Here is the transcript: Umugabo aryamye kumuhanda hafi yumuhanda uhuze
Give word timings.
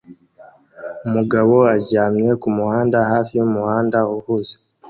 Umugabo 1.07 1.55
aryamye 1.75 2.29
kumuhanda 2.41 2.97
hafi 3.11 3.31
yumuhanda 3.39 3.99
uhuze 4.15 4.53